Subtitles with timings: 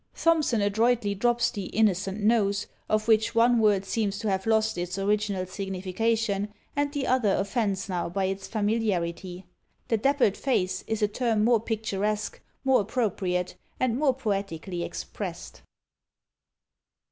[0.15, 4.97] Thomson adroitly drops the innocent nose, of which one word seems to have lost its
[4.97, 9.45] original signification, and the other offends now by its familiarity.
[9.89, 15.61] The dappled face is a term more picturesque, more appropriate, and more poetically expressed.